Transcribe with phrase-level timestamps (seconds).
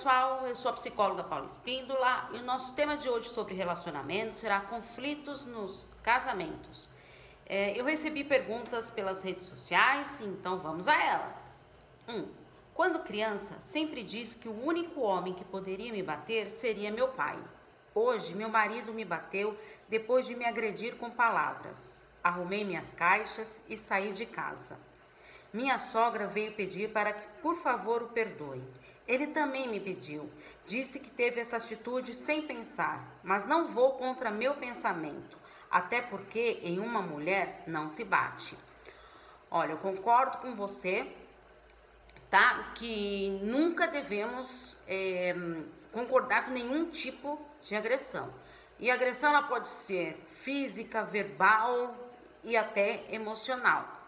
[0.00, 4.38] pessoal, eu sou a psicóloga Paula Espíndola e o nosso tema de hoje sobre relacionamento
[4.38, 6.88] será conflitos nos casamentos.
[7.44, 11.66] É, eu recebi perguntas pelas redes sociais, então vamos a elas.
[12.08, 12.16] 1.
[12.16, 12.28] Um,
[12.72, 17.38] quando criança, sempre disse que o único homem que poderia me bater seria meu pai.
[17.94, 19.54] Hoje, meu marido me bateu
[19.86, 22.02] depois de me agredir com palavras.
[22.24, 24.78] Arrumei minhas caixas e saí de casa.
[25.52, 28.62] Minha sogra veio pedir para que, por favor, o perdoe.
[29.06, 30.30] Ele também me pediu.
[30.64, 35.36] Disse que teve essa atitude sem pensar, mas não vou contra meu pensamento,
[35.68, 38.56] até porque em uma mulher não se bate.
[39.50, 41.12] Olha, eu concordo com você,
[42.30, 42.70] tá?
[42.76, 45.34] Que nunca devemos é,
[45.90, 48.32] concordar com nenhum tipo de agressão.
[48.78, 51.96] E agressão ela pode ser física, verbal
[52.44, 53.99] e até emocional.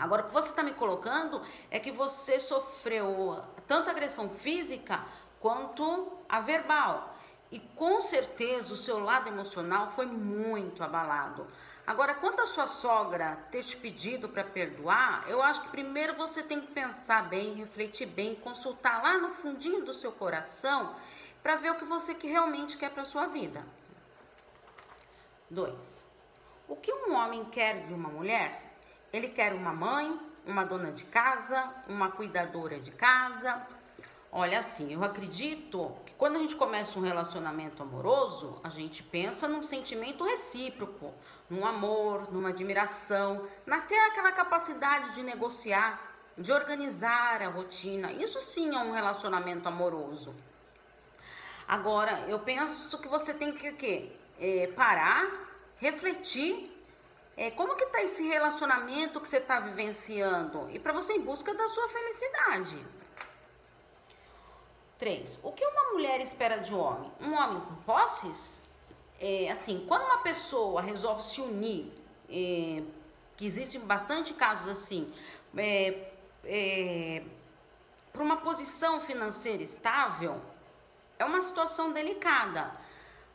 [0.00, 5.04] Agora, o que você está me colocando é que você sofreu tanto agressão física
[5.38, 7.14] quanto a verbal.
[7.50, 11.46] E com certeza o seu lado emocional foi muito abalado.
[11.86, 16.42] Agora, quanto a sua sogra ter te pedido para perdoar, eu acho que primeiro você
[16.42, 20.94] tem que pensar bem, refletir bem, consultar lá no fundinho do seu coração
[21.42, 23.66] para ver o que você que realmente quer para sua vida.
[25.50, 26.08] 2.
[26.68, 28.69] O que um homem quer de uma mulher
[29.12, 33.66] ele quer uma mãe, uma dona de casa, uma cuidadora de casa.
[34.32, 39.48] Olha, assim, eu acredito que quando a gente começa um relacionamento amoroso, a gente pensa
[39.48, 41.12] num sentimento recíproco,
[41.48, 46.00] num amor, numa admiração, até aquela capacidade de negociar,
[46.38, 48.12] de organizar a rotina.
[48.12, 50.32] Isso sim é um relacionamento amoroso.
[51.66, 54.12] Agora, eu penso que você tem que o quê?
[54.38, 55.28] É, parar,
[55.76, 56.70] refletir
[57.40, 61.54] é, como que tá esse relacionamento que você está vivenciando e para você em busca
[61.54, 62.86] da sua felicidade.
[64.98, 65.40] 3.
[65.42, 67.10] O que uma mulher espera de um homem?
[67.18, 68.60] Um homem com posses?
[69.18, 71.90] É, assim, quando uma pessoa resolve se unir,
[72.28, 72.82] é,
[73.38, 75.10] que existem bastante casos assim,
[75.56, 76.12] é,
[76.44, 77.22] é,
[78.12, 80.38] para uma posição financeira estável,
[81.18, 82.70] é uma situação delicada.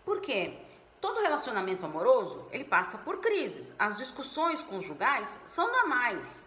[0.04, 0.60] Por quê?
[1.06, 3.76] Todo relacionamento amoroso, ele passa por crises.
[3.78, 6.44] As discussões conjugais são normais,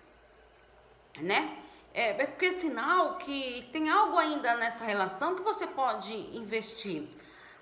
[1.21, 1.63] né?
[1.95, 7.09] É, é porque é sinal que tem algo ainda nessa relação que você pode investir.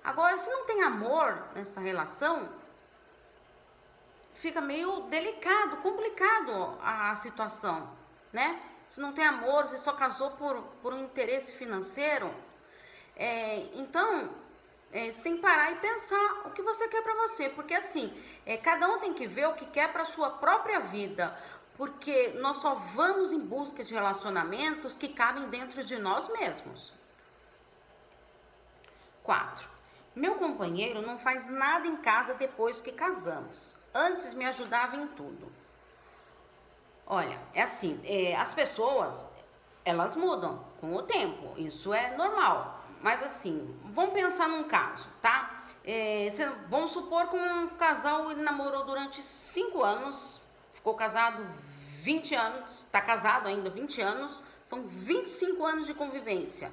[0.03, 2.49] Agora, se não tem amor nessa relação,
[4.33, 7.91] fica meio delicado, complicado a, a situação,
[8.33, 8.59] né?
[8.87, 12.33] Se não tem amor, você só casou por, por um interesse financeiro.
[13.15, 14.46] É, então,
[14.91, 18.13] é, você tem que parar e pensar o que você quer para você, porque assim,
[18.45, 21.37] é, cada um tem que ver o que quer para sua própria vida,
[21.75, 26.93] porque nós só vamos em busca de relacionamentos que cabem dentro de nós mesmos.
[29.23, 29.67] 4.
[30.15, 33.75] Meu companheiro não faz nada em casa depois que casamos.
[33.93, 35.51] Antes me ajudava em tudo.
[37.05, 39.23] Olha, é assim, é, as pessoas
[39.85, 42.81] elas mudam com o tempo, isso é normal.
[43.01, 45.65] Mas assim, vamos pensar num caso, tá?
[45.83, 46.27] É,
[46.69, 50.41] vamos supor que um casal namorou durante 5 anos,
[50.73, 51.45] ficou casado
[52.01, 56.71] 20 anos, está casado ainda 20 anos, são 25 anos de convivência.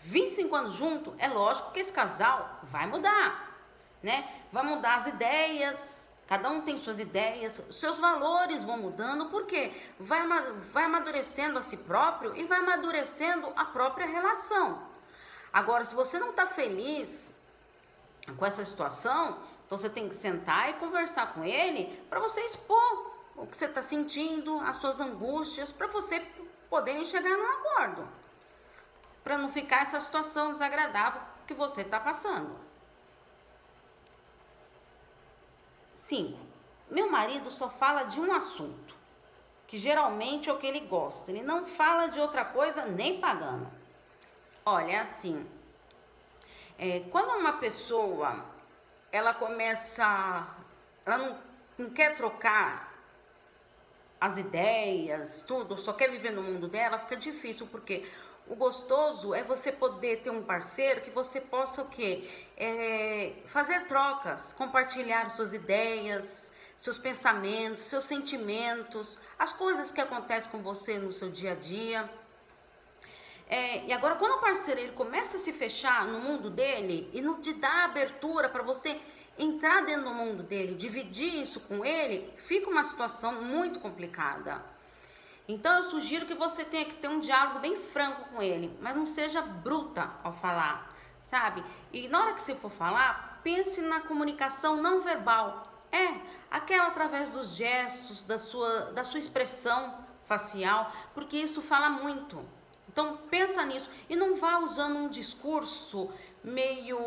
[0.00, 3.58] 25 anos junto, é lógico que esse casal vai mudar,
[4.02, 4.28] né?
[4.52, 10.26] Vai mudar as ideias, cada um tem suas ideias, seus valores vão mudando, porque vai,
[10.72, 14.93] vai amadurecendo a si próprio e vai amadurecendo a própria relação.
[15.54, 17.32] Agora, se você não está feliz
[18.36, 23.12] com essa situação, então você tem que sentar e conversar com ele para você expor
[23.36, 26.18] o que você está sentindo, as suas angústias, para você
[26.68, 28.08] poder chegar num acordo.
[29.22, 32.58] Para não ficar essa situação desagradável que você está passando.
[35.94, 36.36] 5.
[36.90, 38.96] Meu marido só fala de um assunto,
[39.68, 41.30] que geralmente é o que ele gosta.
[41.30, 43.83] Ele não fala de outra coisa nem pagando.
[44.66, 45.46] Olha, é assim,
[46.78, 48.46] é, quando uma pessoa
[49.12, 50.48] ela começa,
[51.04, 51.38] ela não,
[51.76, 52.94] não quer trocar
[54.18, 58.10] as ideias, tudo, só quer viver no mundo dela, fica difícil, porque
[58.46, 62.26] o gostoso é você poder ter um parceiro que você possa o quê?
[62.56, 70.62] É, fazer trocas, compartilhar suas ideias, seus pensamentos, seus sentimentos, as coisas que acontecem com
[70.62, 72.23] você no seu dia a dia.
[73.46, 77.20] É, e agora, quando o parceiro ele começa a se fechar no mundo dele e
[77.20, 79.00] não te dá abertura para você
[79.38, 84.64] entrar dentro do mundo dele, dividir isso com ele, fica uma situação muito complicada.
[85.46, 88.96] Então eu sugiro que você tenha que ter um diálogo bem franco com ele, mas
[88.96, 91.62] não seja bruta ao falar, sabe?
[91.92, 95.70] E na hora que você for falar, pense na comunicação não verbal.
[95.92, 96.18] É,
[96.50, 102.42] aquela através dos gestos, da sua, da sua expressão facial, porque isso fala muito.
[102.88, 106.10] Então pensa nisso e não vá usando um discurso
[106.42, 106.98] meio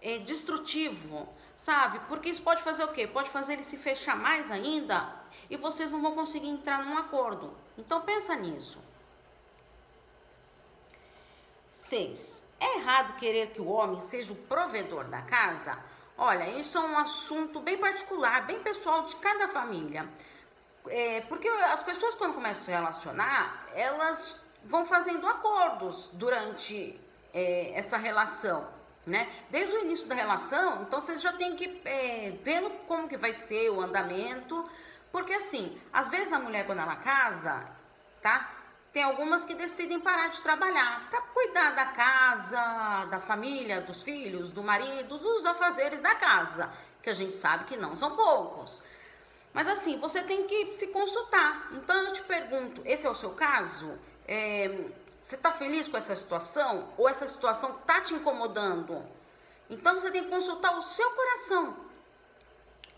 [0.00, 2.00] é, destrutivo, sabe?
[2.08, 3.06] Porque isso pode fazer o quê?
[3.06, 5.14] Pode fazer ele se fechar mais ainda
[5.48, 7.52] e vocês não vão conseguir entrar num acordo.
[7.76, 8.78] Então pensa nisso.
[11.74, 12.44] 6.
[12.58, 15.78] É errado querer que o homem seja o provedor da casa?
[16.18, 20.08] Olha, isso é um assunto bem particular, bem pessoal de cada família.
[20.88, 26.98] É, porque as pessoas quando começam a se relacionar, elas vão fazendo acordos durante
[27.32, 28.68] é, essa relação,
[29.06, 29.28] né?
[29.50, 33.32] Desde o início da relação, então vocês já têm que é, ver como que vai
[33.32, 34.68] ser o andamento,
[35.12, 37.64] porque assim, às vezes a mulher quando ela casa,
[38.20, 38.50] tá?
[38.92, 44.50] Tem algumas que decidem parar de trabalhar para cuidar da casa, da família, dos filhos,
[44.50, 46.72] do marido, dos afazeres da casa,
[47.02, 48.82] que a gente sabe que não são poucos.
[49.52, 51.68] Mas assim, você tem que se consultar.
[51.72, 53.98] Então eu te pergunto, esse é o seu caso?
[54.26, 54.90] É,
[55.22, 56.92] você está feliz com essa situação?
[56.96, 59.04] Ou essa situação está te incomodando?
[59.68, 61.76] Então você tem que consultar o seu coração.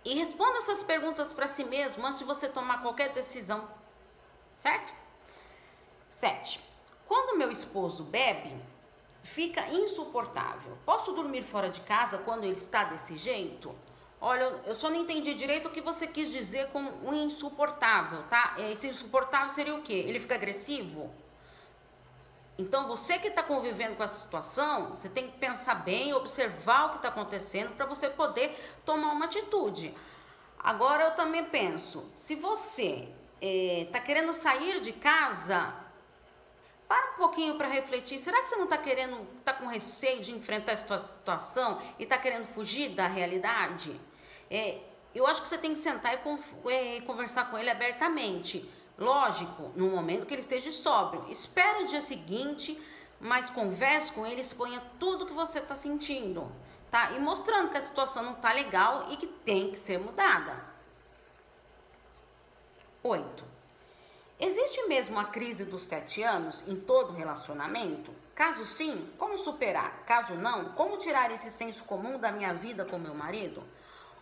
[0.04, 3.68] E responda essas perguntas para si mesmo antes de você tomar qualquer decisão.
[4.60, 4.92] Certo?
[6.10, 6.60] 7.
[7.06, 8.54] Quando meu esposo bebe,
[9.22, 10.76] fica insuportável.
[10.84, 13.74] Posso dormir fora de casa quando ele está desse jeito?
[14.20, 18.56] Olha, eu só não entendi direito o que você quis dizer com o insuportável, tá?
[18.58, 19.92] Esse insuportável seria o quê?
[19.92, 21.10] Ele fica agressivo?
[22.58, 26.90] Então, você que está convivendo com essa situação, você tem que pensar bem, observar o
[26.90, 29.94] que está acontecendo para você poder tomar uma atitude.
[30.58, 33.08] Agora, eu também penso, se você
[33.40, 35.72] está eh, querendo sair de casa,
[36.88, 38.18] para um pouquinho para refletir.
[38.18, 42.16] Será que você não está querendo, está com receio de enfrentar essa situação e está
[42.16, 44.00] querendo fugir da realidade?
[44.50, 44.80] É,
[45.14, 48.68] eu acho que você tem que sentar e é, conversar com ele abertamente.
[48.98, 51.26] Lógico, no momento que ele esteja sóbrio.
[51.30, 52.80] Espera o dia seguinte,
[53.20, 56.50] mas converse com ele, exponha tudo que você está sentindo,
[56.90, 57.12] tá?
[57.12, 60.64] E mostrando que a situação não está legal e que tem que ser mudada.
[63.02, 63.44] 8.
[64.40, 68.12] Existe mesmo a crise dos sete anos em todo relacionamento?
[68.34, 70.04] Caso sim, como superar?
[70.06, 73.64] Caso não, como tirar esse senso comum da minha vida com meu marido?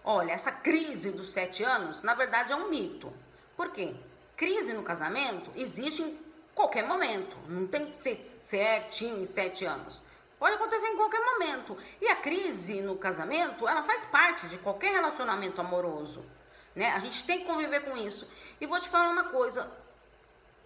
[0.09, 3.13] Olha, essa crise dos sete anos, na verdade, é um mito.
[3.57, 3.93] Por quê?
[4.37, 6.17] Crise no casamento existe em
[6.55, 7.37] qualquer momento.
[7.49, 10.01] Não tem que ser certinho em sete anos.
[10.39, 11.77] Pode acontecer em qualquer momento.
[12.01, 16.25] E a crise no casamento, ela faz parte de qualquer relacionamento amoroso.
[16.73, 16.89] Né?
[16.93, 18.29] A gente tem que conviver com isso.
[18.61, 19.69] E vou te falar uma coisa: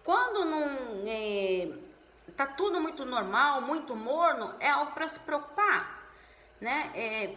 [0.03, 1.71] quando não é,
[2.37, 5.99] tá tudo muito normal, muito morno, é algo para se preocupar,
[6.59, 6.91] né?
[6.93, 7.35] É,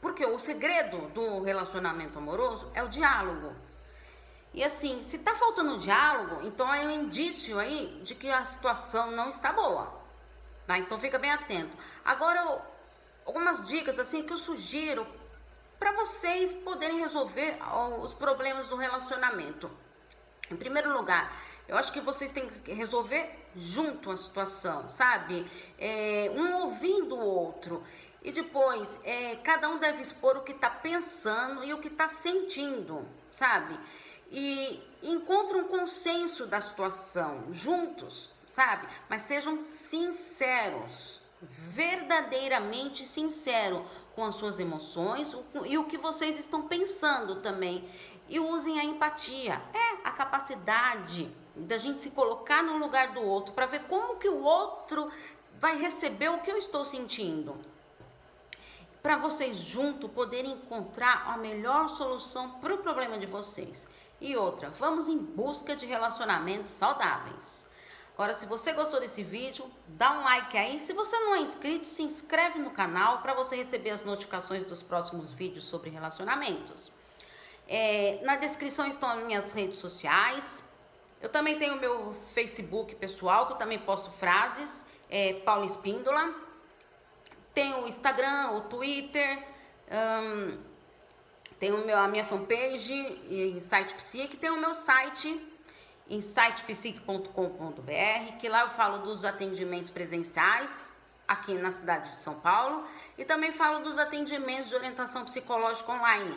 [0.00, 3.54] porque o segredo do relacionamento amoroso é o diálogo.
[4.52, 9.10] E assim, se tá faltando diálogo, então é um indício aí de que a situação
[9.12, 10.00] não está boa.
[10.66, 10.78] Tá?
[10.78, 11.76] Então fica bem atento.
[12.04, 12.60] Agora,
[13.24, 15.06] algumas dicas assim que eu sugiro
[15.78, 17.58] para vocês poderem resolver
[18.02, 19.70] os problemas do relacionamento.
[20.50, 21.32] Em primeiro lugar,
[21.70, 25.48] eu acho que vocês têm que resolver junto a situação, sabe?
[25.78, 27.84] É, um ouvindo o outro.
[28.24, 32.08] E depois, é, cada um deve expor o que está pensando e o que está
[32.08, 33.78] sentindo, sabe?
[34.32, 38.88] E encontre um consenso da situação juntos, sabe?
[39.08, 43.82] Mas sejam sinceros, verdadeiramente sinceros
[44.16, 45.34] com as suas emoções
[45.66, 47.88] e o que vocês estão pensando também.
[48.28, 53.52] E usem a empatia, é a capacidade da gente se colocar no lugar do outro
[53.52, 55.10] para ver como que o outro
[55.58, 57.56] vai receber o que eu estou sentindo.
[59.02, 63.88] Para vocês juntos poderem encontrar a melhor solução para o problema de vocês.
[64.20, 67.68] E outra, vamos em busca de relacionamentos saudáveis.
[68.12, 70.78] Agora, se você gostou desse vídeo, dá um like aí.
[70.78, 74.82] Se você não é inscrito, se inscreve no canal para você receber as notificações dos
[74.82, 76.92] próximos vídeos sobre relacionamentos.
[77.72, 80.68] É, na descrição estão as minhas redes sociais.
[81.22, 86.34] Eu também tenho o meu Facebook pessoal, que eu também posto frases, é Paula Espíndola.
[87.54, 89.46] Tenho o Instagram, o Twitter,
[89.88, 90.58] um,
[91.60, 92.92] tenho a minha fanpage,
[93.54, 95.40] Insight Psique, tem o meu site,
[96.08, 100.92] insightpsique.com.br, que lá eu falo dos atendimentos presenciais
[101.28, 102.84] aqui na cidade de São Paulo
[103.16, 106.36] e também falo dos atendimentos de orientação psicológica online,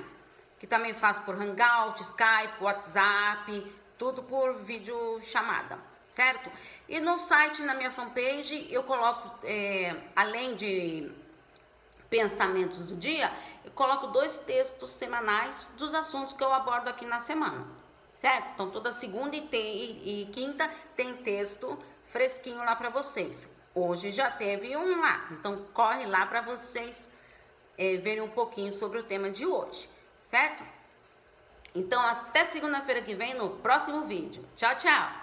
[0.64, 5.78] que também faço por Hangout, Skype, WhatsApp, tudo por vídeo chamada,
[6.10, 6.50] certo?
[6.88, 11.12] E no site, na minha fanpage, eu coloco, é, além de
[12.10, 13.30] pensamentos do dia,
[13.66, 17.68] eu coloco dois textos semanais dos assuntos que eu abordo aqui na semana,
[18.14, 18.52] certo?
[18.54, 23.54] Então, toda segunda e, e, e quinta tem texto fresquinho lá para vocês.
[23.76, 27.12] Hoje já teve um lá, então corre lá para vocês
[27.78, 29.90] é, verem um pouquinho sobre o tema de hoje,
[30.24, 30.64] certo?
[31.76, 34.44] Então, até segunda-feira que vem no próximo vídeo.
[34.56, 35.23] Tchau, tchau!